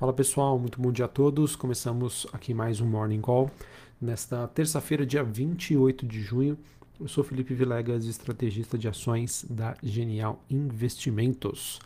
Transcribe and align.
Fala 0.00 0.14
pessoal, 0.14 0.58
muito 0.58 0.80
bom 0.80 0.90
dia 0.90 1.04
a 1.04 1.08
todos. 1.08 1.54
Começamos 1.54 2.26
aqui 2.32 2.54
mais 2.54 2.80
um 2.80 2.86
Morning 2.86 3.20
Call. 3.20 3.50
Nesta 4.00 4.48
terça-feira, 4.48 5.04
dia 5.04 5.22
28 5.22 6.06
de 6.06 6.22
junho, 6.22 6.56
eu 6.98 7.06
sou 7.06 7.22
Felipe 7.22 7.52
Vilegas, 7.52 8.06
estrategista 8.06 8.78
de 8.78 8.88
ações 8.88 9.44
da 9.50 9.76
Genial 9.82 10.42
Investimentos. 10.48 11.80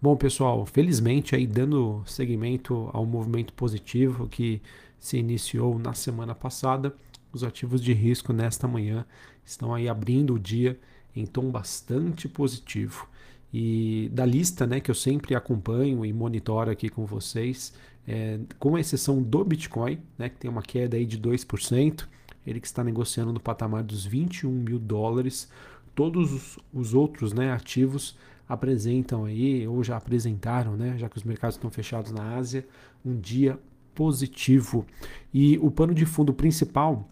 Bom, 0.00 0.16
pessoal, 0.16 0.64
felizmente 0.64 1.34
aí 1.34 1.44
dando 1.44 2.04
seguimento 2.06 2.88
ao 2.92 3.04
movimento 3.04 3.52
positivo 3.52 4.28
que 4.28 4.62
se 5.00 5.18
iniciou 5.18 5.76
na 5.76 5.92
semana 5.92 6.36
passada, 6.36 6.94
os 7.32 7.42
ativos 7.42 7.82
de 7.82 7.92
risco 7.92 8.32
nesta 8.32 8.68
manhã 8.68 9.04
estão 9.44 9.74
aí 9.74 9.88
abrindo 9.88 10.34
o 10.34 10.38
dia 10.38 10.78
em 11.16 11.26
tom 11.26 11.50
bastante 11.50 12.28
positivo. 12.28 13.08
E 13.52 14.10
da 14.12 14.26
lista 14.26 14.66
né, 14.66 14.80
que 14.80 14.90
eu 14.90 14.94
sempre 14.94 15.34
acompanho 15.34 16.04
e 16.04 16.12
monitoro 16.12 16.70
aqui 16.70 16.88
com 16.88 17.06
vocês, 17.06 17.72
é, 18.06 18.38
com 18.58 18.78
exceção 18.78 19.22
do 19.22 19.44
Bitcoin, 19.44 19.98
né, 20.18 20.28
que 20.28 20.36
tem 20.36 20.50
uma 20.50 20.62
queda 20.62 20.96
aí 20.96 21.06
de 21.06 21.18
2%, 21.18 22.06
ele 22.46 22.60
que 22.60 22.66
está 22.66 22.84
negociando 22.84 23.32
no 23.32 23.40
patamar 23.40 23.82
dos 23.82 24.04
21 24.04 24.50
mil 24.50 24.78
dólares, 24.78 25.50
todos 25.94 26.32
os, 26.32 26.58
os 26.72 26.94
outros 26.94 27.32
né, 27.32 27.52
ativos 27.52 28.16
apresentam 28.48 29.24
aí, 29.24 29.66
ou 29.66 29.82
já 29.82 29.96
apresentaram, 29.96 30.76
né, 30.76 30.96
já 30.98 31.08
que 31.08 31.16
os 31.16 31.24
mercados 31.24 31.56
estão 31.56 31.70
fechados 31.70 32.12
na 32.12 32.36
Ásia, 32.36 32.66
um 33.04 33.18
dia 33.18 33.58
positivo. 33.94 34.86
E 35.32 35.58
o 35.58 35.70
pano 35.70 35.94
de 35.94 36.06
fundo 36.06 36.32
principal 36.32 37.08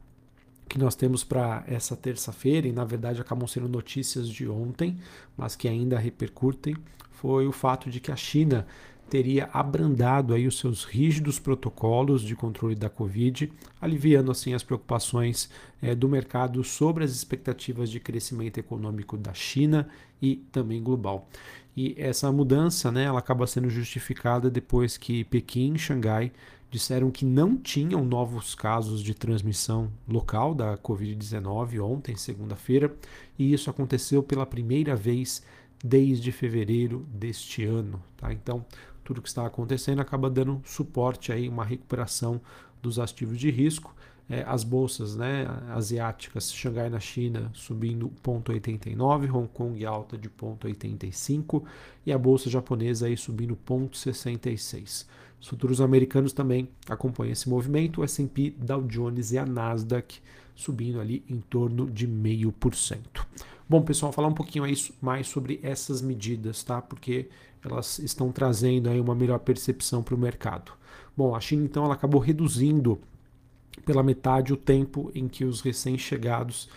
que 0.68 0.78
nós 0.78 0.94
temos 0.94 1.22
para 1.22 1.64
essa 1.66 1.96
terça-feira, 1.96 2.66
e 2.66 2.72
na 2.72 2.84
verdade 2.84 3.20
acabam 3.20 3.46
sendo 3.46 3.68
notícias 3.68 4.28
de 4.28 4.48
ontem, 4.48 4.98
mas 5.36 5.54
que 5.54 5.68
ainda 5.68 5.98
repercutem, 5.98 6.76
foi 7.10 7.46
o 7.46 7.52
fato 7.52 7.90
de 7.90 8.00
que 8.00 8.10
a 8.10 8.16
China 8.16 8.66
teria 9.08 9.48
abrandado 9.52 10.34
aí 10.34 10.46
os 10.46 10.58
seus 10.58 10.84
rígidos 10.84 11.38
protocolos 11.38 12.22
de 12.22 12.34
controle 12.34 12.74
da 12.74 12.88
Covid, 12.88 13.52
aliviando 13.80 14.30
assim 14.30 14.54
as 14.54 14.62
preocupações 14.62 15.48
é, 15.80 15.94
do 15.94 16.08
mercado 16.08 16.62
sobre 16.64 17.04
as 17.04 17.12
expectativas 17.12 17.90
de 17.90 18.00
crescimento 18.00 18.58
econômico 18.58 19.16
da 19.16 19.34
China 19.34 19.88
e 20.20 20.36
também 20.50 20.82
global. 20.82 21.28
E 21.76 21.94
essa 21.98 22.30
mudança, 22.30 22.90
né, 22.92 23.04
ela 23.04 23.18
acaba 23.18 23.46
sendo 23.46 23.68
justificada 23.68 24.48
depois 24.48 24.96
que 24.96 25.24
Pequim 25.24 25.74
e 25.74 25.78
Xangai 25.78 26.32
disseram 26.70 27.10
que 27.10 27.24
não 27.24 27.56
tinham 27.56 28.04
novos 28.04 28.54
casos 28.54 29.00
de 29.00 29.14
transmissão 29.14 29.90
local 30.08 30.54
da 30.54 30.76
Covid-19 30.76 31.80
ontem, 31.80 32.16
segunda-feira, 32.16 32.92
e 33.38 33.52
isso 33.52 33.70
aconteceu 33.70 34.24
pela 34.24 34.44
primeira 34.44 34.96
vez 34.96 35.42
desde 35.84 36.32
fevereiro 36.32 37.06
deste 37.12 37.64
ano. 37.64 38.02
Tá? 38.16 38.32
Então, 38.32 38.64
tudo 39.04 39.22
que 39.22 39.28
está 39.28 39.46
acontecendo 39.46 40.00
acaba 40.00 40.30
dando 40.30 40.60
suporte 40.64 41.30
aí, 41.30 41.48
uma 41.48 41.64
recuperação 41.64 42.40
dos 42.82 42.98
ativos 42.98 43.38
de 43.38 43.50
risco. 43.50 43.94
É, 44.28 44.42
as 44.46 44.64
bolsas 44.64 45.14
né, 45.14 45.46
asiáticas, 45.74 46.50
Xangai 46.50 46.88
na 46.88 46.98
China 46.98 47.50
subindo 47.52 48.10
0,89, 48.22 49.30
Hong 49.34 49.48
Kong 49.48 49.84
alta 49.84 50.16
de 50.16 50.30
0,85 50.30 51.62
e 52.06 52.12
a 52.12 52.16
bolsa 52.16 52.48
japonesa 52.48 53.06
aí 53.06 53.18
subindo 53.18 53.54
0,66. 53.66 55.06
Os 55.38 55.48
futuros 55.48 55.82
americanos 55.82 56.32
também 56.32 56.70
acompanham 56.88 57.32
esse 57.32 57.50
movimento, 57.50 58.00
o 58.00 58.04
S&P, 58.04 58.54
Dow 58.56 58.80
Jones 58.82 59.32
e 59.32 59.36
a 59.36 59.44
Nasdaq 59.44 60.22
subindo 60.54 61.00
ali 61.00 61.22
em 61.28 61.40
torno 61.40 61.90
de 61.90 62.08
0,5%. 62.08 63.26
Bom, 63.68 63.82
pessoal, 63.82 64.12
falar 64.12 64.28
um 64.28 64.34
pouquinho 64.34 64.64
mais 65.02 65.26
sobre 65.26 65.58
essas 65.62 66.00
medidas, 66.00 66.62
tá? 66.62 66.80
Porque 66.80 67.28
elas 67.64 67.98
estão 67.98 68.30
trazendo 68.30 68.88
aí 68.88 69.00
uma 69.00 69.14
melhor 69.14 69.38
percepção 69.38 70.02
para 70.02 70.14
o 70.14 70.18
mercado. 70.18 70.72
Bom, 71.16 71.34
a 71.34 71.40
China 71.40 71.64
então 71.64 71.84
ela 71.84 71.94
acabou 71.94 72.20
reduzindo 72.20 73.00
pela 73.84 74.02
metade 74.02 74.52
o 74.52 74.56
tempo 74.56 75.10
em 75.14 75.28
que 75.28 75.44
os 75.44 75.60
recém-chegados 75.60 76.68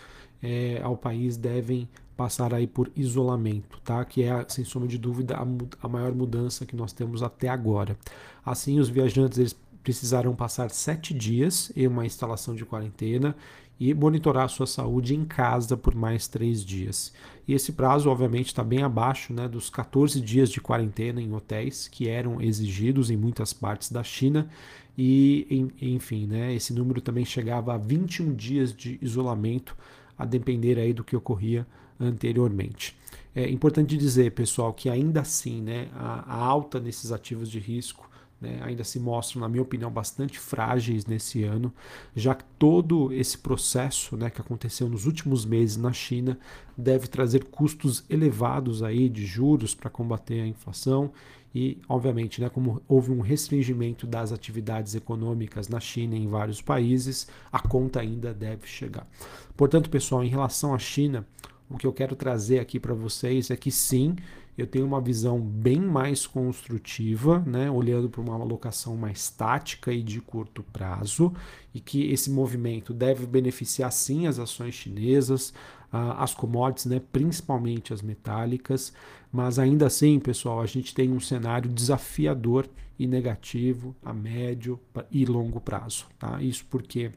é, 0.42 0.80
ao 0.82 0.96
país 0.96 1.36
devem 1.36 1.88
passar 2.16 2.52
aí 2.52 2.66
por 2.66 2.90
isolamento, 2.96 3.80
tá? 3.84 4.04
Que 4.04 4.24
é, 4.24 4.44
sem 4.48 4.64
sombra 4.64 4.88
de 4.88 4.98
dúvida, 4.98 5.36
a, 5.36 5.46
a 5.86 5.88
maior 5.88 6.12
mudança 6.14 6.66
que 6.66 6.74
nós 6.74 6.92
temos 6.92 7.22
até 7.22 7.48
agora. 7.48 7.96
Assim, 8.44 8.80
os 8.80 8.88
viajantes 8.88 9.38
eles 9.38 9.56
precisarão 9.82 10.34
passar 10.34 10.70
sete 10.70 11.14
dias 11.14 11.72
em 11.76 11.86
uma 11.86 12.04
instalação 12.04 12.54
de 12.54 12.64
quarentena 12.64 13.36
e 13.80 13.94
monitorar 13.94 14.48
sua 14.48 14.66
saúde 14.66 15.14
em 15.14 15.24
casa 15.24 15.76
por 15.76 15.94
mais 15.94 16.26
três 16.26 16.64
dias. 16.64 17.12
E 17.46 17.54
esse 17.54 17.72
prazo, 17.72 18.10
obviamente, 18.10 18.46
está 18.46 18.64
bem 18.64 18.82
abaixo 18.82 19.32
né, 19.32 19.48
dos 19.48 19.70
14 19.70 20.20
dias 20.20 20.50
de 20.50 20.60
quarentena 20.60 21.22
em 21.22 21.32
hotéis 21.32 21.86
que 21.86 22.08
eram 22.08 22.40
exigidos 22.40 23.10
em 23.10 23.16
muitas 23.16 23.52
partes 23.52 23.90
da 23.90 24.02
China. 24.02 24.48
E, 24.96 25.70
enfim, 25.80 26.26
né, 26.26 26.52
esse 26.54 26.72
número 26.72 27.00
também 27.00 27.24
chegava 27.24 27.74
a 27.74 27.78
21 27.78 28.34
dias 28.34 28.74
de 28.74 28.98
isolamento, 29.00 29.76
a 30.18 30.24
depender 30.24 30.78
aí 30.78 30.92
do 30.92 31.04
que 31.04 31.14
ocorria 31.14 31.64
anteriormente. 32.00 32.96
É 33.34 33.48
importante 33.48 33.96
dizer, 33.96 34.32
pessoal, 34.32 34.72
que 34.72 34.90
ainda 34.90 35.20
assim 35.20 35.62
né, 35.62 35.88
a, 35.94 36.34
a 36.34 36.44
alta 36.44 36.80
nesses 36.80 37.12
ativos 37.12 37.48
de 37.48 37.60
risco 37.60 38.07
né, 38.40 38.60
ainda 38.62 38.84
se 38.84 39.00
mostram, 39.00 39.40
na 39.40 39.48
minha 39.48 39.62
opinião, 39.62 39.90
bastante 39.90 40.38
frágeis 40.38 41.06
nesse 41.06 41.42
ano, 41.42 41.72
já 42.14 42.34
que 42.34 42.44
todo 42.58 43.12
esse 43.12 43.38
processo 43.38 44.16
né, 44.16 44.30
que 44.30 44.40
aconteceu 44.40 44.88
nos 44.88 45.06
últimos 45.06 45.44
meses 45.44 45.76
na 45.76 45.92
China 45.92 46.38
deve 46.76 47.08
trazer 47.08 47.44
custos 47.44 48.04
elevados 48.08 48.82
aí 48.82 49.08
de 49.08 49.26
juros 49.26 49.74
para 49.74 49.90
combater 49.90 50.40
a 50.40 50.46
inflação 50.46 51.12
e, 51.54 51.78
obviamente, 51.88 52.40
né, 52.40 52.48
como 52.48 52.82
houve 52.86 53.10
um 53.10 53.20
restringimento 53.20 54.06
das 54.06 54.32
atividades 54.32 54.94
econômicas 54.94 55.68
na 55.68 55.80
China 55.80 56.14
e 56.14 56.22
em 56.22 56.28
vários 56.28 56.60
países, 56.60 57.26
a 57.50 57.58
conta 57.58 58.00
ainda 58.00 58.34
deve 58.34 58.66
chegar. 58.66 59.06
Portanto, 59.56 59.90
pessoal, 59.90 60.22
em 60.22 60.28
relação 60.28 60.74
à 60.74 60.78
China, 60.78 61.26
o 61.68 61.76
que 61.76 61.86
eu 61.86 61.92
quero 61.92 62.14
trazer 62.14 62.60
aqui 62.60 62.78
para 62.78 62.94
vocês 62.94 63.50
é 63.50 63.56
que 63.56 63.70
sim, 63.70 64.14
eu 64.58 64.66
tenho 64.66 64.84
uma 64.84 65.00
visão 65.00 65.40
bem 65.40 65.80
mais 65.80 66.26
construtiva, 66.26 67.38
né, 67.46 67.70
olhando 67.70 68.10
para 68.10 68.20
uma 68.20 68.34
alocação 68.34 68.96
mais 68.96 69.30
tática 69.30 69.92
e 69.92 70.02
de 70.02 70.20
curto 70.20 70.64
prazo, 70.64 71.32
e 71.72 71.78
que 71.78 72.10
esse 72.10 72.28
movimento 72.28 72.92
deve 72.92 73.24
beneficiar 73.24 73.92
sim 73.92 74.26
as 74.26 74.40
ações 74.40 74.74
chinesas, 74.74 75.54
as 75.92 76.34
commodities, 76.34 76.86
né, 76.86 77.00
principalmente 77.12 77.94
as 77.94 78.02
metálicas, 78.02 78.92
mas 79.30 79.60
ainda 79.60 79.86
assim, 79.86 80.18
pessoal, 80.18 80.60
a 80.60 80.66
gente 80.66 80.92
tem 80.92 81.12
um 81.12 81.20
cenário 81.20 81.70
desafiador 81.70 82.68
e 82.98 83.06
negativo 83.06 83.94
a 84.04 84.12
médio 84.12 84.80
e 85.10 85.24
longo 85.24 85.60
prazo. 85.60 86.06
Tá? 86.18 86.42
Isso 86.42 86.66
porque 86.68 87.12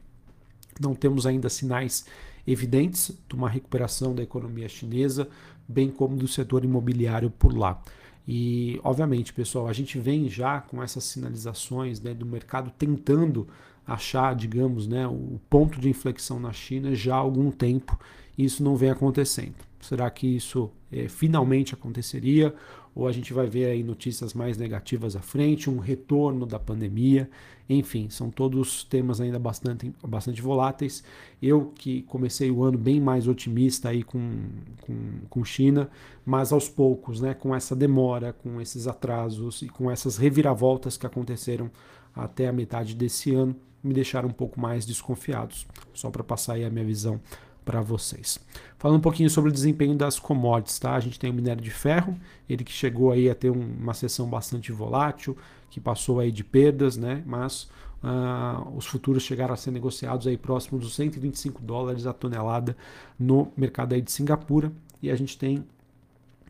não 0.80 0.94
temos 0.94 1.26
ainda 1.26 1.50
sinais 1.50 2.06
evidentes 2.46 3.12
de 3.28 3.36
uma 3.36 3.50
recuperação 3.50 4.14
da 4.14 4.24
economia 4.24 4.70
chinesa, 4.70 5.28
bem 5.72 5.90
como 5.90 6.16
do 6.16 6.28
setor 6.28 6.64
imobiliário 6.64 7.32
por 7.32 7.58
lá. 7.58 7.82
E, 8.28 8.80
obviamente, 8.84 9.34
pessoal, 9.34 9.68
a 9.68 9.74
gente 9.74 9.98
vem 10.00 10.30
já 10.30 10.62
com 10.62 10.82
essas 10.82 11.04
sinalizações 11.04 12.00
né, 12.00 12.14
do 12.14 12.26
mercado 12.26 12.72
tentando 12.78 13.48
achar, 13.86 14.36
digamos, 14.36 14.88
né, 14.88 15.08
o 15.08 15.40
ponto 15.50 15.80
de 15.80 15.90
inflexão 15.90 16.40
na 16.40 16.54
China 16.54 16.94
já 16.94 17.16
há 17.16 17.18
algum 17.18 17.50
tempo 17.50 17.98
e 18.38 18.46
isso 18.46 18.64
não 18.64 18.76
vem 18.76 18.90
acontecendo. 18.90 19.56
Será 19.80 20.10
que 20.10 20.28
isso 20.28 20.70
é, 20.92 21.08
finalmente 21.08 21.74
aconteceria? 21.74 22.54
Ou 22.94 23.08
a 23.08 23.12
gente 23.12 23.34
vai 23.34 23.48
ver 23.48 23.66
aí 23.66 23.84
notícias 23.84 24.34
mais 24.34 24.58
negativas 24.58 25.16
à 25.16 25.22
frente, 25.22 25.70
um 25.70 25.80
retorno 25.80 26.46
da 26.46 26.60
pandemia? 26.60 27.30
Enfim, 27.70 28.10
são 28.10 28.30
todos 28.30 28.84
temas 28.84 29.22
ainda 29.22 29.40
bastante, 29.40 29.94
bastante 30.06 30.42
voláteis. 30.42 31.04
Eu 31.42 31.72
que 31.74 32.02
comecei 32.04 32.52
o 32.52 32.64
ano 32.64 32.78
bem 32.78 33.00
mais 33.00 33.30
otimista 33.30 33.90
aí 33.90 34.04
com, 34.04 34.44
com, 34.82 34.96
com 35.30 35.46
China, 35.46 35.90
mas 36.26 36.52
aos 36.52 36.68
poucos, 36.68 37.22
né, 37.22 37.34
com 37.34 37.56
essa 37.56 37.74
demora, 37.74 38.34
com 38.34 38.60
esses 38.60 38.88
atrasos 38.88 39.62
e 39.62 39.70
com 39.70 39.90
essas 39.90 40.18
reviravoltas 40.18 40.98
que 40.98 41.06
aconteceram 41.06 41.72
até 42.14 42.50
a 42.50 42.54
metade 42.54 42.94
desse 42.94 43.34
ano, 43.34 43.56
me 43.82 43.94
deixaram 43.94 44.28
um 44.28 44.34
pouco 44.34 44.60
mais 44.60 44.86
desconfiados. 44.86 45.66
Só 45.94 46.10
para 46.10 46.24
passar 46.24 46.54
aí 46.54 46.66
a 46.66 46.70
minha 46.70 46.86
visão 46.86 47.22
para 47.64 47.82
vocês. 47.82 48.40
Falando 48.78 48.98
um 48.98 49.02
pouquinho 49.02 49.30
sobre 49.30 49.50
o 49.50 49.54
desempenho 49.54 49.96
das 49.96 50.20
commodities, 50.20 50.80
tá? 50.80 50.96
A 50.96 51.00
gente 51.00 51.20
tem 51.20 51.30
o 51.30 51.34
minério 51.34 51.62
de 51.62 51.70
ferro, 51.70 52.18
ele 52.50 52.64
que 52.64 52.72
chegou 52.72 53.12
aí 53.12 53.30
a 53.30 53.36
ter 53.36 53.52
um, 53.52 53.62
uma 53.80 53.94
sessão 53.94 54.28
bastante 54.28 54.72
volátil, 54.72 55.38
que 55.70 55.80
passou 55.80 56.20
aí 56.20 56.32
de 56.32 56.44
perdas, 56.44 56.98
né? 56.98 57.24
Mas 57.26 57.70
uh, 58.04 58.76
os 58.76 58.86
futuros 58.86 59.24
chegaram 59.24 59.54
a 59.54 59.58
ser 59.58 59.72
negociados 59.72 60.28
aí 60.28 60.38
próximo 60.38 60.80
dos 60.80 60.96
125 60.96 61.62
dólares 61.62 62.06
a 62.06 62.14
tonelada 62.14 62.76
no 63.18 63.52
mercado 63.56 63.94
aí 63.94 64.02
de 64.02 64.12
Singapura. 64.12 64.72
E 65.02 65.10
a 65.10 65.16
gente 65.16 65.38
tem 65.38 65.64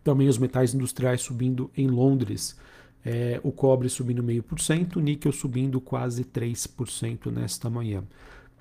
também 0.03 0.27
os 0.27 0.37
metais 0.37 0.73
industriais 0.73 1.21
subindo 1.21 1.69
em 1.75 1.87
Londres. 1.87 2.57
É, 3.03 3.39
o 3.43 3.51
cobre 3.51 3.89
subindo 3.89 4.21
meio 4.21 4.43
por 4.43 4.59
cento, 4.59 4.97
o 4.97 5.01
níquel 5.01 5.31
subindo 5.31 5.81
quase 5.81 6.23
3% 6.23 7.31
nesta 7.31 7.67
manhã 7.67 8.03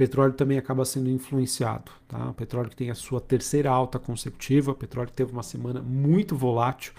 petróleo 0.01 0.33
também 0.33 0.57
acaba 0.57 0.83
sendo 0.87 1.11
influenciado. 1.11 1.93
Tá? 2.09 2.31
O 2.31 2.33
petróleo 2.33 2.71
que 2.71 2.77
tem 2.77 2.91
a 2.91 2.95
sua 2.95 3.21
terceira 3.21 3.69
alta 3.71 3.99
consecutiva, 3.99 4.71
o 4.71 4.75
petróleo 4.75 5.11
teve 5.15 5.31
uma 5.31 5.43
semana 5.43 5.83
muito 5.83 6.35
volátil, 6.35 6.95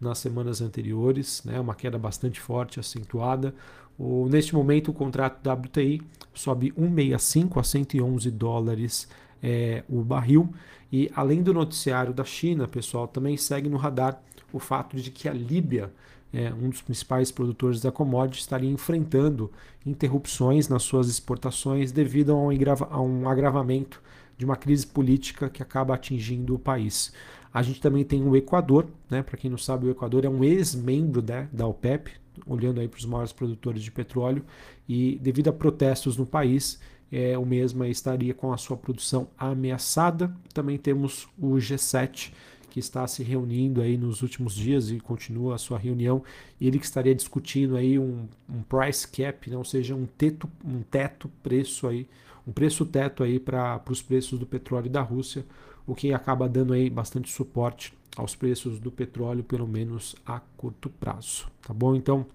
nas 0.00 0.18
semanas 0.18 0.62
anteriores, 0.62 1.42
né, 1.44 1.60
uma 1.60 1.74
queda 1.74 1.98
bastante 1.98 2.40
forte, 2.40 2.80
acentuada. 2.80 3.54
O, 3.98 4.26
neste 4.28 4.54
momento, 4.54 4.90
o 4.90 4.94
contrato 4.94 5.46
WTI 5.46 6.00
sobe 6.32 6.72
1,65 6.72 7.60
a 7.60 7.62
111 7.62 8.30
dólares 8.30 9.08
é, 9.42 9.84
o 9.86 10.02
barril. 10.02 10.52
E 10.90 11.10
além 11.14 11.42
do 11.42 11.52
noticiário 11.52 12.14
da 12.14 12.24
China, 12.24 12.66
pessoal, 12.66 13.06
também 13.06 13.36
segue 13.36 13.68
no 13.68 13.76
radar 13.76 14.20
o 14.50 14.58
fato 14.58 14.96
de 14.96 15.10
que 15.10 15.28
a 15.28 15.32
Líbia, 15.32 15.92
é, 16.32 16.52
um 16.52 16.68
dos 16.68 16.82
principais 16.82 17.30
produtores 17.30 17.80
da 17.80 17.92
commodity, 17.92 18.40
estaria 18.40 18.70
enfrentando 18.70 19.50
interrupções 19.84 20.68
nas 20.68 20.82
suas 20.82 21.08
exportações 21.08 21.92
devido 21.92 22.32
a 22.32 22.36
um, 22.36 22.50
a 22.90 23.00
um 23.00 23.28
agravamento 23.28 24.02
de 24.36 24.44
uma 24.44 24.56
crise 24.56 24.86
política 24.86 25.48
que 25.48 25.62
acaba 25.62 25.94
atingindo 25.94 26.54
o 26.54 26.58
país. 26.58 27.12
A 27.52 27.62
gente 27.62 27.80
também 27.80 28.04
tem 28.04 28.22
o 28.22 28.36
Equador, 28.36 28.86
né? 29.08 29.22
Para 29.22 29.38
quem 29.38 29.50
não 29.50 29.56
sabe, 29.56 29.86
o 29.86 29.90
Equador 29.90 30.24
é 30.24 30.28
um 30.28 30.44
ex-membro 30.44 31.22
né, 31.22 31.48
da 31.50 31.66
OPEP, 31.66 32.12
olhando 32.46 32.80
aí 32.80 32.88
para 32.88 32.98
os 32.98 33.06
maiores 33.06 33.32
produtores 33.32 33.82
de 33.82 33.90
petróleo, 33.90 34.44
e 34.86 35.18
devido 35.22 35.48
a 35.48 35.52
protestos 35.52 36.18
no 36.18 36.26
país, 36.26 36.78
é, 37.10 37.38
o 37.38 37.46
mesmo 37.46 37.82
estaria 37.84 38.34
com 38.34 38.52
a 38.52 38.58
sua 38.58 38.76
produção 38.76 39.28
ameaçada. 39.38 40.34
Também 40.52 40.76
temos 40.76 41.28
o 41.38 41.54
G7 41.54 42.32
que 42.76 42.80
está 42.80 43.06
se 43.06 43.22
reunindo 43.22 43.80
aí 43.80 43.96
nos 43.96 44.20
últimos 44.20 44.54
dias 44.54 44.90
e 44.90 45.00
continua 45.00 45.54
a 45.54 45.58
sua 45.58 45.78
reunião, 45.78 46.22
ele 46.60 46.78
que 46.78 46.84
estaria 46.84 47.14
discutindo 47.14 47.74
aí 47.74 47.98
um, 47.98 48.28
um 48.46 48.62
price 48.64 49.08
cap, 49.08 49.48
né? 49.48 49.56
ou 49.56 49.64
seja, 49.64 49.94
um 49.94 50.04
teto, 50.04 50.46
um 50.62 50.82
teto 50.82 51.26
preço 51.42 51.88
aí, 51.88 52.06
um 52.46 52.52
preço 52.52 52.84
teto 52.84 53.24
aí 53.24 53.40
para 53.40 53.80
os 53.88 54.02
preços 54.02 54.38
do 54.38 54.44
petróleo 54.44 54.90
da 54.90 55.00
Rússia, 55.00 55.42
o 55.86 55.94
que 55.94 56.12
acaba 56.12 56.46
dando 56.46 56.74
aí 56.74 56.90
bastante 56.90 57.32
suporte 57.32 57.94
aos 58.14 58.36
preços 58.36 58.78
do 58.78 58.90
petróleo, 58.90 59.42
pelo 59.42 59.66
menos 59.66 60.14
a 60.26 60.38
curto 60.58 60.90
prazo, 60.90 61.48
tá 61.62 61.72
bom? 61.72 61.96
Então, 61.96 62.26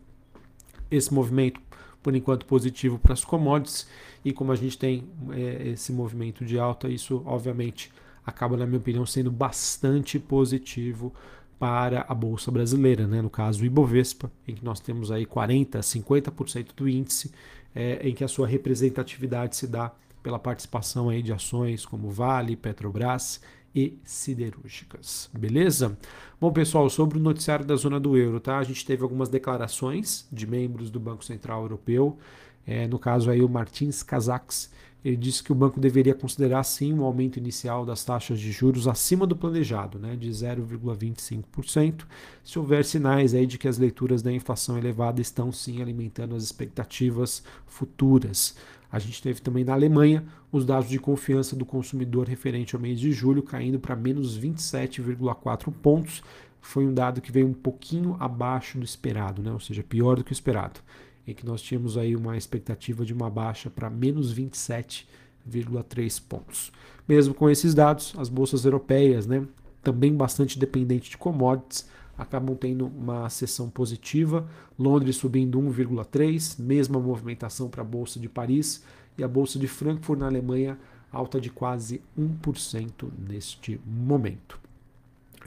esse 0.90 1.14
movimento 1.14 1.62
por 2.02 2.16
enquanto 2.16 2.48
positivo 2.48 2.98
para 2.98 3.14
as 3.14 3.24
commodities 3.24 3.88
e 4.26 4.34
como 4.34 4.52
a 4.52 4.56
gente 4.56 4.76
tem 4.76 5.04
é, 5.34 5.70
esse 5.70 5.94
movimento 5.94 6.44
de 6.44 6.58
alta, 6.58 6.90
isso 6.90 7.22
obviamente 7.28 7.92
acaba, 8.26 8.58
na 8.58 8.66
minha 8.66 8.80
opinião, 8.80 9.06
sendo 9.06 9.32
bastante 9.32 10.20
positivo 10.20 11.14
para 11.60 12.06
a 12.10 12.14
bolsa 12.16 12.50
brasileira, 12.50 13.06
né? 13.06 13.22
no 13.22 13.30
caso 13.30 13.62
o 13.62 13.66
Ibovespa, 13.66 14.32
em 14.48 14.56
que 14.56 14.66
nós 14.66 14.80
temos 14.80 15.12
aí 15.12 15.26
40, 15.26 15.80
50% 15.80 16.70
do 16.76 16.90
índice, 16.90 17.32
é, 17.76 18.08
em 18.08 18.16
que 18.16 18.24
a 18.24 18.28
sua 18.28 18.48
representatividade 18.48 19.56
se 19.56 19.68
dá 19.68 19.92
pela 20.24 20.40
participação 20.40 21.10
aí 21.10 21.22
de 21.22 21.32
ações 21.32 21.86
como 21.86 22.10
Vale, 22.10 22.56
Petrobras 22.56 23.42
e 23.76 23.98
siderúrgicas. 24.04 25.30
Beleza? 25.34 25.98
Bom, 26.40 26.52
pessoal, 26.52 26.90
sobre 26.90 27.18
o 27.18 27.22
noticiário 27.22 27.66
da 27.66 27.76
zona 27.76 28.00
do 28.00 28.18
euro, 28.18 28.40
tá? 28.40 28.58
A 28.58 28.64
gente 28.64 28.86
teve 28.86 29.04
algumas 29.04 29.30
declarações 29.30 30.28
de 30.32 30.46
membros 30.46 30.90
do 30.90 31.00
Banco 31.00 31.24
Central 31.24 31.62
Europeu, 31.62 32.18
é, 32.66 32.88
no 32.88 33.00
caso 33.00 33.30
aí 33.30 33.42
o 33.42 33.50
Martins 33.50 34.04
Kazaks, 34.04 34.72
ele 35.04 35.18
disse 35.18 35.44
que 35.44 35.52
o 35.52 35.56
banco 35.56 35.80
deveria 35.80 36.14
considerar 36.14 36.64
sim 36.64 36.94
um 36.94 37.04
aumento 37.04 37.38
inicial 37.38 37.86
das 37.86 38.04
taxas 38.04 38.40
de 38.40 38.52
juros 38.52 38.88
acima 38.88 39.26
do 39.26 39.36
planejado, 39.36 39.98
né, 39.98 40.16
de 40.16 40.30
0,25%, 40.30 42.06
se 42.44 42.60
houver 42.60 42.86
sinais 42.86 43.34
aí 43.34 43.48
de 43.48 43.58
que 43.58 43.68
as 43.68 43.80
leituras 43.80 44.22
da 44.22 44.32
inflação 44.32 44.78
elevada 44.78 45.20
estão 45.20 45.52
sim 45.52 45.82
alimentando 45.82 46.36
as 46.36 46.44
expectativas 46.44 47.44
futuras. 47.66 48.56
A 48.92 49.00
gente 49.00 49.24
teve 49.24 49.42
também 49.42 49.64
na 49.64 49.74
Alemanha 49.74 50.24
os 50.52 50.66
dados 50.66 50.90
de 50.90 51.00
confiança 51.00 51.56
do 51.56 51.66
consumidor 51.66 52.28
referente 52.28 52.76
ao 52.76 52.82
mês 52.82 53.00
de 53.00 53.12
julho 53.12 53.42
caindo 53.42 53.80
para 53.80 53.96
menos 53.96 54.38
27,4 54.38 55.72
pontos. 55.82 56.22
Foi 56.60 56.86
um 56.86 56.94
dado 56.94 57.22
que 57.22 57.32
veio 57.32 57.48
um 57.48 57.54
pouquinho 57.54 58.18
abaixo 58.20 58.78
do 58.78 58.84
esperado, 58.84 59.42
né? 59.42 59.52
ou 59.52 59.60
seja, 59.60 59.82
pior 59.82 60.18
do 60.18 60.24
que 60.24 60.32
o 60.32 60.34
esperado. 60.34 60.82
Em 61.28 61.34
que 61.34 61.46
nós 61.46 61.62
tínhamos 61.62 61.98
aí 61.98 62.16
uma 62.16 62.38
expectativa 62.38 63.06
de 63.06 63.14
uma 63.14 63.30
baixa 63.30 63.70
para 63.70 63.90
menos 63.90 64.34
27,3 64.34 66.22
pontos. 66.28 66.72
Mesmo 67.08 67.34
com 67.34 67.50
esses 67.50 67.74
dados, 67.74 68.14
as 68.18 68.30
bolsas 68.30 68.66
europeias, 68.66 69.28
né, 69.28 69.46
também 69.84 70.14
bastante 70.16 70.58
dependentes 70.58 71.10
de 71.10 71.18
commodities, 71.18 71.88
acabam 72.18 72.56
tendo 72.56 72.88
uma 72.88 73.30
sessão 73.30 73.70
positiva. 73.70 74.48
Londres 74.78 75.16
subindo 75.16 75.60
1,3, 75.60 76.60
mesma 76.60 77.00
movimentação 77.00 77.70
para 77.70 77.82
a 77.82 77.86
Bolsa 77.86 78.20
de 78.20 78.30
Paris 78.30 78.84
e 79.18 79.24
a 79.24 79.28
Bolsa 79.28 79.60
de 79.60 79.68
Frankfurt 79.68 80.20
na 80.20 80.28
Alemanha 80.28 80.78
alta 81.12 81.42
de 81.42 81.50
quase 81.50 82.02
1% 82.18 83.10
neste 83.28 83.80
momento. 83.86 84.60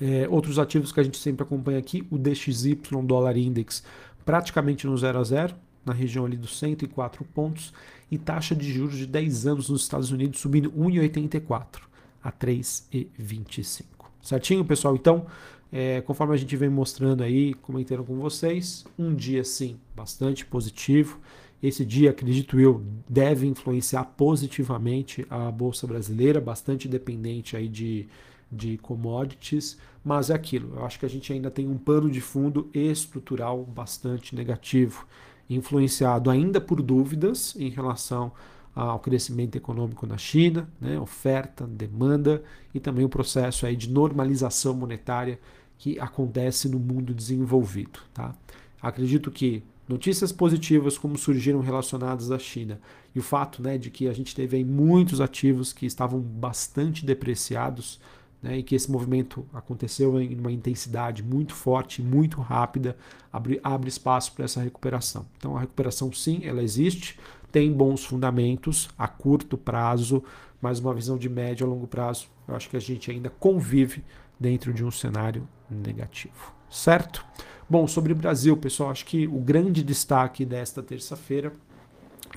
É, 0.01 0.29
outros 0.29 0.59
ativos 0.59 0.93
que 0.93 1.01
a 1.01 1.03
gente 1.03 1.17
sempre 1.17 1.45
acompanha 1.45 1.79
aqui, 1.79 2.07
o 2.11 2.19
DXY 2.19 2.81
Dollar 3.05 3.37
Index 3.37 3.83
praticamente 4.25 4.87
no 4.87 4.97
0 4.97 5.19
a 5.19 5.25
0, 5.25 5.55
na 5.85 5.93
região 5.93 6.25
ali 6.25 6.37
dos 6.37 6.59
104 6.59 7.25
pontos, 7.27 7.73
e 8.11 8.19
taxa 8.19 8.55
de 8.55 8.73
juros 8.73 8.97
de 8.97 9.07
10 9.07 9.47
anos 9.47 9.69
nos 9.69 9.83
Estados 9.83 10.11
Unidos 10.11 10.41
subindo 10.41 10.71
1,84 10.73 11.83
a 12.23 12.33
3,25. 12.33 13.85
Certinho, 14.23 14.65
pessoal? 14.65 14.95
Então, 14.95 15.27
é, 15.71 16.01
conforme 16.01 16.35
a 16.35 16.37
gente 16.37 16.57
vem 16.57 16.69
mostrando 16.69 17.23
aí, 17.23 17.53
comentando 17.55 18.05
com 18.05 18.17
vocês, 18.17 18.85
um 18.99 19.15
dia 19.15 19.45
sim, 19.45 19.77
bastante 19.95 20.47
positivo. 20.47 21.21
Esse 21.63 21.85
dia, 21.85 22.11
acredito 22.11 22.61
eu, 22.61 22.83
deve 23.09 23.47
influenciar 23.47 24.05
positivamente 24.05 25.27
a 25.29 25.51
Bolsa 25.51 25.87
Brasileira, 25.87 26.41
bastante 26.41 26.87
dependente 26.87 27.57
aí 27.57 27.69
de, 27.69 28.07
de 28.55 28.79
commodities, 28.79 29.77
mas 30.05 30.31
é 30.31 30.35
aquilo, 30.35 30.77
eu 30.77 30.85
acho 30.85 30.99
que 30.99 31.07
a 31.07 31.11
gente 31.11 31.33
ainda 31.33 31.51
tem 31.51 31.67
um 31.69 31.79
pano 31.79 32.11
de 32.11 32.21
fundo 32.21 32.69
estrutural 32.73 33.65
bastante 33.65 34.35
negativo, 34.35 35.07
influenciado 35.49 36.31
ainda 36.31 36.61
por 36.61 36.81
dúvidas 36.81 37.55
em 37.59 37.69
relação 37.69 38.33
ao 38.75 38.99
crescimento 38.99 39.57
econômico 39.57 40.07
na 40.07 40.19
China, 40.19 40.69
né, 40.81 40.99
oferta, 40.99 41.67
demanda 41.67 42.43
e 42.75 42.81
também 42.81 43.05
o 43.05 43.09
processo 43.09 43.67
aí 43.67 43.77
de 43.77 43.89
normalização 43.89 44.75
monetária 44.75 45.39
que 45.79 45.99
acontece 45.99 46.69
no 46.69 46.79
mundo 46.79 47.15
desenvolvido. 47.15 48.01
Tá? 48.13 48.35
Acredito 48.83 49.31
que 49.31 49.63
notícias 49.89 50.33
positivas 50.33 50.99
como 50.99 51.17
surgiram 51.17 51.61
relacionadas 51.61 52.31
à 52.31 52.39
China 52.39 52.81
e 53.15 53.19
o 53.19 53.23
fato 53.23 53.63
né, 53.63 53.79
de 53.79 53.91
que 53.91 54.09
a 54.09 54.13
gente 54.13 54.35
teve 54.35 54.65
muitos 54.65 55.21
ativos 55.21 55.73
que 55.73 55.87
estavam 55.87 56.21
bastante 56.21 57.05
depreciados 57.07 58.01
né, 58.45 58.59
e 58.59 58.63
que 58.63 58.75
esse 58.75 58.93
movimento 58.93 59.47
aconteceu 59.55 60.21
em 60.21 60.39
uma 60.39 60.53
intensidade 60.53 61.23
muito 61.23 61.55
forte, 61.55 62.03
muito 62.03 62.43
rápida, 62.43 62.95
abre, 63.33 63.59
abre 63.65 63.89
espaço 63.89 64.33
para 64.33 64.45
essa 64.45 64.61
recuperação. 64.61 65.25
Então 65.39 65.57
a 65.57 65.61
recuperação 65.61 66.13
sim, 66.13 66.43
ela 66.45 66.63
existe, 66.63 67.19
tem 67.51 67.73
bons 67.73 68.05
fundamentos 68.05 68.91
a 68.99 69.09
curto 69.09 69.57
prazo, 69.57 70.23
mas 70.61 70.79
uma 70.79 70.93
visão 70.93 71.17
de 71.17 71.27
médio 71.27 71.67
a 71.67 71.71
longo 71.71 71.87
prazo, 71.87 72.29
eu 72.47 72.55
acho 72.55 72.69
que 72.69 72.77
a 72.77 72.81
gente 72.81 73.11
ainda 73.11 73.31
convive 73.31 74.05
dentro 74.39 74.75
de 74.75 74.85
um 74.85 74.91
cenário 74.91 75.49
negativo, 75.71 76.55
certo? 76.69 77.25
Bom, 77.69 77.87
sobre 77.87 78.13
o 78.13 78.17
Brasil, 78.17 78.55
pessoal, 78.59 78.91
acho 78.91 79.07
que 79.07 79.27
o 79.27 79.41
grande 79.41 79.83
destaque 79.83 80.45
desta 80.45 80.83
terça-feira 80.83 81.51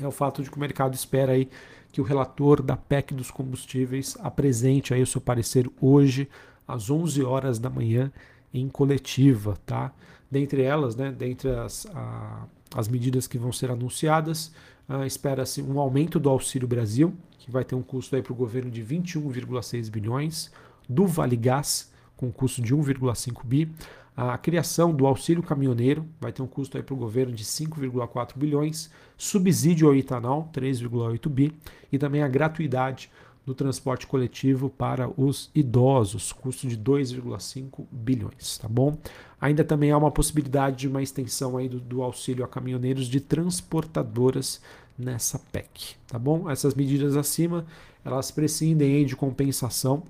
é 0.02 0.08
o 0.08 0.12
fato 0.12 0.42
de 0.42 0.50
que 0.50 0.56
o 0.56 0.60
mercado 0.60 0.94
espera 0.94 1.34
aí 1.34 1.50
que 1.92 2.02
o 2.02 2.04
relator 2.04 2.62
da 2.62 2.76
PEC 2.76 3.14
dos 3.14 3.32
combustíveis 3.32 4.18
apresente 4.20 4.94
aí 4.94 5.02
o 5.02 5.08
seu 5.08 5.22
parecer 5.22 5.70
hoje 5.82 6.30
às 6.68 6.90
11 6.90 7.24
horas 7.24 7.60
da 7.60 7.70
manhã 7.70 8.12
em 8.54 8.68
coletiva, 8.68 9.58
tá? 9.66 9.94
Dentre 10.30 10.62
elas, 10.62 10.96
né, 10.96 11.12
dentre 11.12 11.50
as, 11.50 11.88
a, 11.94 12.46
as 12.76 12.88
medidas 12.88 13.28
que 13.28 13.38
vão 13.38 13.52
ser 13.52 13.72
anunciadas, 13.72 14.52
uh, 14.90 15.04
espera-se 15.06 15.62
um 15.62 15.80
aumento 15.80 16.20
do 16.20 16.30
Auxílio 16.30 16.68
Brasil, 16.68 17.14
que 17.40 17.50
vai 17.50 17.64
ter 17.64 17.76
um 17.76 17.82
custo 17.82 18.16
aí 18.16 18.22
para 18.22 18.34
o 18.34 18.36
governo 18.36 18.70
de 18.70 18.84
21,6 18.84 19.90
bilhões, 19.90 20.52
do 20.90 21.08
Vale 21.08 21.38
Gás, 21.38 21.92
com 22.18 22.32
custo 22.32 22.62
de 22.62 22.76
1,5 22.76 23.46
bi. 23.46 23.72
A 24.16 24.36
criação 24.36 24.92
do 24.92 25.06
auxílio 25.06 25.44
caminhoneiro 25.44 26.04
vai 26.20 26.32
ter 26.32 26.42
um 26.42 26.48
custo 26.48 26.82
para 26.82 26.94
o 26.94 26.98
governo 26.98 27.32
de 27.32 27.46
5,4 27.46 28.32
bilhões, 28.36 28.90
subsídio 29.16 29.88
ao 29.88 29.96
etanol, 29.96 30.50
3,8 30.52 31.30
bi, 31.30 31.54
e 31.92 32.00
também 32.00 32.24
a 32.24 32.28
gratuidade 32.28 33.12
do 33.46 33.54
transporte 33.54 34.08
coletivo 34.08 34.70
para 34.70 35.08
os 35.16 35.50
idosos, 35.56 36.34
custo 36.34 36.68
de 36.68 36.76
2,5 36.76 37.86
bilhões, 37.90 38.58
tá 38.58 38.68
bom? 38.68 38.98
Ainda 39.40 39.64
também 39.64 39.92
há 39.92 39.98
uma 39.98 40.12
possibilidade 40.12 40.78
de 40.78 40.88
uma 40.88 41.02
extensão 41.02 41.56
aí 41.56 41.70
do, 41.70 41.80
do 41.80 42.02
auxílio 42.02 42.44
a 42.44 42.48
caminhoneiros 42.48 43.06
de 43.06 43.22
transportadoras 43.22 44.60
nessa 44.98 45.40
PEC, 45.40 45.96
tá 46.08 46.18
bom? 46.18 46.50
Essas 46.50 46.74
medidas 46.74 47.16
acima, 47.16 47.66
elas 48.04 48.32
prescindem 48.32 48.96
aí 48.96 49.06
de 49.06 49.16
compensação 49.16 50.04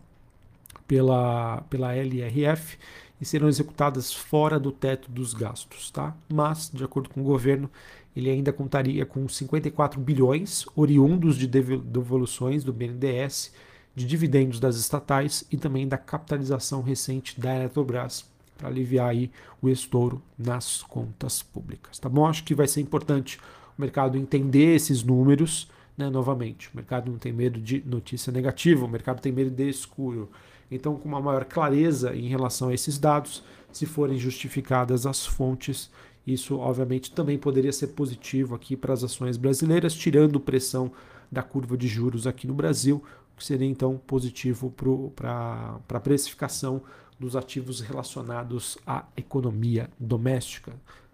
pela, 0.88 1.62
pela 1.70 1.96
LRF 1.96 2.77
e 3.20 3.25
serão 3.25 3.48
executadas 3.48 4.13
fora 4.13 4.60
do 4.60 4.72
teto 4.72 5.10
dos 5.12 5.34
gastos, 5.34 5.91
tá? 5.91 6.15
Mas, 6.32 6.70
de 6.74 6.84
acordo 6.84 7.10
com 7.10 7.22
o 7.22 7.24
governo, 7.24 7.70
ele 8.15 8.29
ainda 8.29 8.53
contaria 8.53 9.06
com 9.06 9.27
54 9.27 10.00
bilhões 10.00 10.65
oriundos 10.75 11.38
de 11.38 11.48
devoluções 11.48 12.63
do 12.63 12.74
BNDES, 12.74 13.53
de 13.96 14.06
dividendos 14.06 14.60
das 14.60 14.75
estatais 14.75 15.44
e 15.51 15.58
também 15.58 15.88
da 15.88 15.98
capitalização 15.98 16.82
recente 16.82 17.39
da 17.39 17.56
Eletrobras, 17.56 18.25
para 18.58 18.67
aliviar 18.67 19.10
aí 19.10 19.32
o 19.62 19.70
estouro 19.70 20.22
nas 20.38 20.82
contas 20.82 21.44
públicas, 21.44 22.00
tá 22.00 22.10
bom? 22.10 22.25
Acho 22.25 22.44
que 22.44 22.56
vai 22.56 22.67
ser 22.67 22.82
importante 22.82 23.39
o 23.77 23.82
mercado 23.82 24.17
entender 24.17 24.75
esses 24.75 25.03
números, 25.03 25.70
né, 25.96 26.10
novamente. 26.10 26.70
O 26.74 26.75
mercado 26.75 27.12
não 27.12 27.20
tem 27.20 27.32
medo 27.32 27.60
de 27.60 27.84
notícia 27.86 28.32
negativa, 28.32 28.86
o 28.86 28.89
mercado 28.89 29.22
tem 29.22 29.32
medo 29.32 29.51
de 29.51 29.70
escuro. 29.70 30.29
Então, 30.69 30.95
com 30.95 31.07
uma 31.07 31.21
maior 31.21 31.45
clareza 31.45 32.15
em 32.15 32.27
relação 32.27 32.69
a 32.69 32.74
esses 32.74 32.97
dados, 32.97 33.43
se 33.71 33.86
forem 33.86 34.17
justificadas 34.17 35.05
as 35.05 35.25
fontes, 35.25 35.89
isso 36.25 36.57
obviamente 36.57 37.12
também 37.12 37.38
poderia 37.38 37.71
ser 37.71 37.88
positivo 37.88 38.53
aqui 38.53 38.75
para 38.75 38.93
as 38.93 39.03
ações 39.03 39.38
brasileiras, 39.38 39.93
tirando 39.93 40.39
pressão 40.39 40.91
da 41.31 41.41
curva 41.41 41.77
de 41.77 41.88
juros 41.88 42.27
aqui 42.27 42.47
no 42.47 42.53
Brasil, 42.53 43.03
que 43.38 43.45
seria 43.45 43.67
então 43.67 44.01
positivo 44.05 44.74
para 45.15 45.79
a 45.88 46.00
precificação 46.00 46.81
dos 47.19 47.36
ativos 47.36 47.81
relacionados 47.81 48.77
à 48.86 49.05
economia 49.15 49.89
doméstica. 50.00 50.74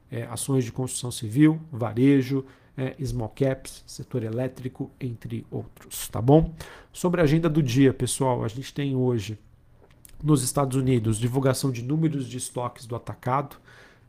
É, 0.10 0.24
ações 0.26 0.64
de 0.64 0.72
construção 0.72 1.12
civil, 1.12 1.60
varejo, 1.72 2.46
é, 2.78 2.96
small 3.04 3.30
caps, 3.30 3.84
setor 3.86 4.24
elétrico, 4.24 4.92
entre 5.00 5.46
outros, 5.52 6.08
tá 6.08 6.22
bom? 6.22 6.54
Sobre 6.92 7.22
a 7.22 7.24
agenda 7.24 7.50
do 7.50 7.62
dia, 7.62 7.94
pessoal, 7.94 8.44
a 8.44 8.48
gente 8.48 8.74
tem 8.74 8.96
hoje 8.96 9.38
nos 10.24 10.42
Estados 10.42 10.78
Unidos 10.78 11.20
divulgação 11.20 11.72
de 11.72 11.84
números 11.84 12.28
de 12.28 12.38
estoques 12.38 12.86
do 12.86 12.96
atacado, 12.96 13.58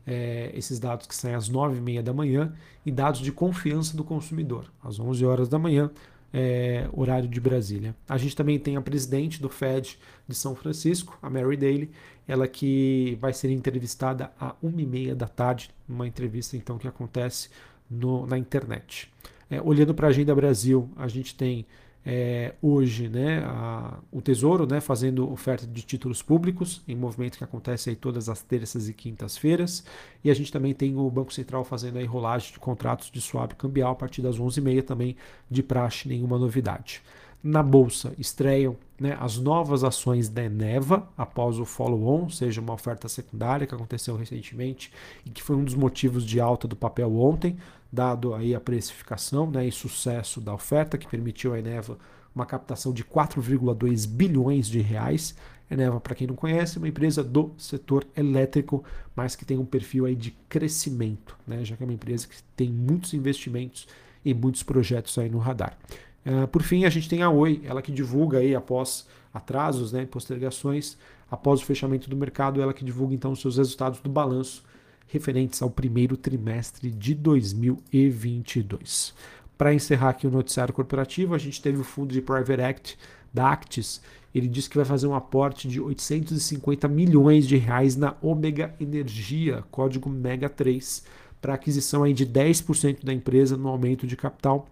é, 0.07 0.51
esses 0.53 0.79
dados 0.79 1.07
que 1.07 1.15
saem 1.15 1.35
às 1.35 1.49
9h30 1.49 2.01
da 2.01 2.13
manhã, 2.13 2.53
e 2.85 2.91
dados 2.91 3.19
de 3.19 3.31
confiança 3.31 3.97
do 3.97 4.03
consumidor, 4.03 4.71
às 4.83 4.99
11 4.99 5.25
horas 5.25 5.49
da 5.49 5.59
manhã, 5.59 5.91
é, 6.33 6.87
horário 6.93 7.27
de 7.27 7.39
Brasília. 7.39 7.95
A 8.07 8.17
gente 8.17 8.35
também 8.35 8.59
tem 8.59 8.75
a 8.75 8.81
presidente 8.81 9.41
do 9.41 9.49
Fed 9.49 9.97
de 10.27 10.35
São 10.35 10.55
Francisco, 10.55 11.17
a 11.21 11.29
Mary 11.29 11.57
Daly, 11.57 11.91
ela 12.27 12.47
que 12.47 13.17
vai 13.21 13.33
ser 13.33 13.51
entrevistada 13.51 14.31
às 14.39 14.53
1h30 14.63 15.15
da 15.15 15.27
tarde, 15.27 15.69
uma 15.87 16.07
entrevista 16.07 16.57
então 16.57 16.77
que 16.77 16.87
acontece 16.87 17.49
no, 17.89 18.25
na 18.25 18.37
internet. 18.37 19.11
É, 19.49 19.61
olhando 19.61 19.93
para 19.93 20.07
a 20.07 20.09
agenda 20.09 20.33
Brasil, 20.33 20.89
a 20.95 21.07
gente 21.07 21.35
tem 21.35 21.65
é, 22.05 22.53
hoje 22.61 23.09
né, 23.09 23.43
a, 23.45 23.97
o 24.11 24.21
Tesouro 24.21 24.67
né, 24.67 24.79
fazendo 24.79 25.31
oferta 25.31 25.65
de 25.65 25.81
títulos 25.81 26.21
públicos, 26.21 26.83
em 26.87 26.95
movimento 26.95 27.37
que 27.37 27.43
acontece 27.43 27.89
aí 27.89 27.95
todas 27.95 28.29
as 28.29 28.41
terças 28.41 28.87
e 28.87 28.93
quintas-feiras. 28.93 29.83
E 30.23 30.29
a 30.29 30.33
gente 30.33 30.51
também 30.51 30.73
tem 30.73 30.95
o 30.95 31.09
Banco 31.09 31.33
Central 31.33 31.63
fazendo 31.63 31.97
a 31.97 32.05
rolagem 32.05 32.53
de 32.53 32.59
contratos 32.59 33.09
de 33.09 33.19
swap 33.19 33.53
cambial 33.53 33.91
a 33.91 33.95
partir 33.95 34.21
das 34.21 34.37
11h30 34.37 34.83
também 34.83 35.15
de 35.49 35.63
praxe, 35.63 36.07
nenhuma 36.07 36.37
novidade. 36.37 37.01
Na 37.45 37.61
bolsa 37.61 38.11
estreiam 38.17 38.75
né, 38.99 39.15
as 39.19 39.37
novas 39.37 39.83
ações 39.83 40.27
da 40.27 40.43
Eneva 40.43 41.07
após 41.15 41.59
o 41.59 41.63
follow-on, 41.63 42.27
seja 42.27 42.59
uma 42.59 42.73
oferta 42.73 43.07
secundária 43.07 43.67
que 43.67 43.75
aconteceu 43.75 44.15
recentemente 44.15 44.91
e 45.23 45.29
que 45.29 45.43
foi 45.43 45.55
um 45.55 45.63
dos 45.63 45.75
motivos 45.75 46.25
de 46.25 46.39
alta 46.39 46.67
do 46.67 46.75
papel 46.75 47.15
ontem, 47.15 47.55
dado 47.93 48.33
aí 48.33 48.55
a 48.55 48.59
precificação 48.59 49.47
né, 49.47 49.67
e 49.67 49.71
sucesso 49.71 50.41
da 50.41 50.55
oferta 50.55 50.97
que 50.97 51.07
permitiu 51.07 51.53
à 51.53 51.59
Eneva 51.59 51.99
uma 52.33 52.47
captação 52.47 52.91
de 52.91 53.03
4,2 53.03 54.07
bilhões 54.07 54.67
de 54.67 54.81
reais. 54.81 55.35
Eneva, 55.69 56.01
para 56.01 56.15
quem 56.15 56.25
não 56.25 56.35
conhece, 56.35 56.77
é 56.77 56.79
uma 56.79 56.87
empresa 56.87 57.23
do 57.23 57.51
setor 57.59 58.07
elétrico, 58.17 58.83
mas 59.15 59.35
que 59.35 59.45
tem 59.45 59.59
um 59.59 59.65
perfil 59.65 60.07
aí 60.07 60.15
de 60.15 60.31
crescimento, 60.49 61.37
né, 61.45 61.63
já 61.63 61.77
que 61.77 61.83
é 61.83 61.85
uma 61.85 61.93
empresa 61.93 62.27
que 62.27 62.41
tem 62.55 62.71
muitos 62.71 63.13
investimentos 63.13 63.87
e 64.25 64.33
muitos 64.33 64.63
projetos 64.63 65.15
aí 65.19 65.29
no 65.29 65.37
radar. 65.37 65.77
Uh, 66.25 66.47
por 66.47 66.63
fim, 66.63 66.85
a 66.85 66.89
gente 66.89 67.07
tem 67.07 67.21
a 67.21 67.29
Oi, 67.29 67.61
ela 67.63 67.81
que 67.81 67.91
divulga 67.91 68.39
aí 68.39 68.55
após 68.55 69.05
atrasos, 69.33 69.91
né, 69.91 70.05
postergações, 70.05 70.97
após 71.29 71.61
o 71.61 71.65
fechamento 71.65 72.09
do 72.09 72.15
mercado, 72.15 72.61
ela 72.61 72.73
que 72.73 72.85
divulga 72.85 73.13
então 73.13 73.31
os 73.31 73.41
seus 73.41 73.57
resultados 73.57 73.99
do 73.99 74.09
balanço 74.09 74.63
referentes 75.07 75.61
ao 75.61 75.69
primeiro 75.69 76.17
trimestre 76.17 76.89
de 76.89 77.13
2022. 77.13 79.13
Para 79.57 79.73
encerrar 79.73 80.09
aqui 80.09 80.27
o 80.27 80.31
noticiário 80.31 80.73
corporativo, 80.73 81.35
a 81.35 81.37
gente 81.37 81.61
teve 81.61 81.79
o 81.79 81.83
fundo 81.83 82.13
de 82.13 82.21
Private 82.21 82.61
Act 82.61 82.97
da 83.33 83.51
Actis. 83.51 84.01
Ele 84.33 84.47
disse 84.47 84.69
que 84.69 84.75
vai 84.75 84.85
fazer 84.85 85.07
um 85.07 85.15
aporte 85.15 85.67
de 85.67 85.79
850 85.79 86.87
milhões 86.87 87.47
de 87.47 87.55
reais 87.55 87.95
na 87.95 88.15
Omega 88.21 88.75
Energia, 88.79 89.63
código 89.71 90.09
MEGA 90.09 90.49
3, 90.49 91.05
para 91.41 91.53
aquisição 91.53 92.03
aí 92.03 92.13
de 92.13 92.25
10% 92.25 93.05
da 93.05 93.13
empresa 93.13 93.55
no 93.55 93.69
aumento 93.69 94.05
de 94.05 94.17
capital 94.17 94.67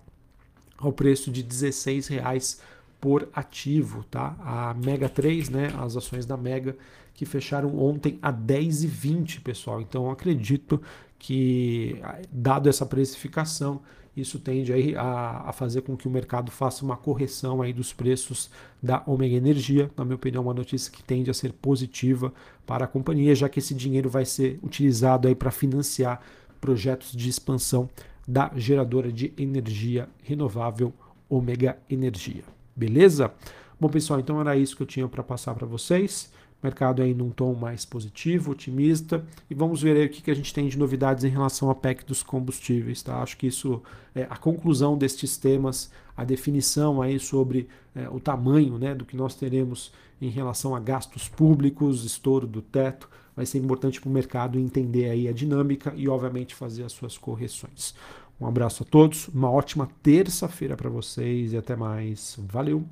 ao 0.85 0.93
preço 0.93 1.31
de 1.31 1.41
R$ 1.41 1.47
16,00 1.47 2.59
por 2.99 3.27
ativo, 3.33 4.05
tá? 4.09 4.35
A 4.39 4.73
Mega 4.73 5.09
3, 5.09 5.49
né, 5.49 5.73
as 5.77 5.97
ações 5.97 6.25
da 6.25 6.37
Mega 6.37 6.75
que 7.13 7.25
fecharam 7.25 7.77
ontem 7.77 8.17
a 8.21 8.31
10,20, 8.31 9.41
pessoal. 9.41 9.81
Então 9.81 10.09
acredito 10.09 10.81
que 11.19 12.01
dado 12.31 12.69
essa 12.69 12.85
precificação, 12.85 13.81
isso 14.15 14.39
tende 14.39 14.71
aí 14.71 14.95
a, 14.95 15.43
a, 15.47 15.53
fazer 15.53 15.81
com 15.81 15.97
que 15.97 16.07
o 16.07 16.11
mercado 16.11 16.51
faça 16.51 16.85
uma 16.85 16.95
correção 16.95 17.61
aí 17.61 17.73
dos 17.73 17.91
preços 17.91 18.49
da 18.81 19.01
Omega 19.05 19.35
Energia. 19.35 19.89
Na 19.97 20.05
minha 20.05 20.15
opinião, 20.15 20.43
uma 20.43 20.53
notícia 20.53 20.91
que 20.91 21.03
tende 21.03 21.31
a 21.31 21.33
ser 21.33 21.51
positiva 21.51 22.31
para 22.65 22.85
a 22.85 22.87
companhia, 22.87 23.33
já 23.33 23.49
que 23.49 23.59
esse 23.59 23.73
dinheiro 23.73 24.09
vai 24.09 24.25
ser 24.25 24.59
utilizado 24.61 25.27
aí 25.27 25.33
para 25.33 25.49
financiar 25.49 26.21
projetos 26.61 27.11
de 27.11 27.27
expansão 27.27 27.89
da 28.27 28.51
geradora 28.55 29.11
de 29.11 29.33
energia 29.37 30.09
renovável 30.23 30.93
Omega 31.29 31.77
Energia. 31.89 32.43
Beleza? 32.75 33.33
Bom, 33.79 33.89
pessoal, 33.89 34.19
então 34.19 34.39
era 34.39 34.55
isso 34.55 34.75
que 34.75 34.83
eu 34.83 34.87
tinha 34.87 35.07
para 35.07 35.23
passar 35.23 35.53
para 35.53 35.67
vocês. 35.67 36.31
Mercado 36.61 37.01
aí 37.01 37.13
num 37.13 37.29
tom 37.29 37.53
mais 37.53 37.83
positivo, 37.83 38.51
otimista. 38.51 39.25
E 39.49 39.53
vamos 39.53 39.81
ver 39.81 39.97
aí 39.97 40.05
o 40.05 40.09
que, 40.09 40.21
que 40.21 40.31
a 40.31 40.33
gente 40.33 40.53
tem 40.53 40.69
de 40.69 40.77
novidades 40.77 41.25
em 41.25 41.29
relação 41.29 41.69
à 41.69 41.75
PEC 41.75 42.05
dos 42.05 42.23
combustíveis. 42.23 43.03
Tá? 43.03 43.21
Acho 43.21 43.35
que 43.35 43.47
isso 43.47 43.81
é 44.15 44.23
a 44.29 44.37
conclusão 44.37 44.97
destes 44.97 45.35
temas, 45.35 45.91
a 46.15 46.23
definição 46.23 47.01
aí 47.01 47.19
sobre 47.19 47.67
é, 47.93 48.07
o 48.09 48.19
tamanho 48.19 48.77
né, 48.77 48.95
do 48.95 49.03
que 49.03 49.17
nós 49.17 49.35
teremos 49.35 49.91
em 50.21 50.29
relação 50.29 50.73
a 50.73 50.79
gastos 50.79 51.27
públicos, 51.27 52.05
estouro 52.05 52.47
do 52.47 52.61
teto 52.61 53.09
vai 53.35 53.45
ser 53.45 53.59
importante 53.59 53.99
para 53.99 54.09
o 54.09 54.13
mercado 54.13 54.59
entender 54.59 55.09
aí 55.09 55.27
a 55.27 55.33
dinâmica 55.33 55.93
e, 55.95 56.07
obviamente, 56.07 56.55
fazer 56.55 56.83
as 56.83 56.91
suas 56.91 57.17
correções. 57.17 57.93
Um 58.39 58.47
abraço 58.47 58.83
a 58.83 58.85
todos, 58.85 59.27
uma 59.29 59.49
ótima 59.49 59.89
terça-feira 60.01 60.75
para 60.75 60.89
vocês 60.89 61.53
e 61.53 61.57
até 61.57 61.75
mais. 61.75 62.37
Valeu! 62.39 62.83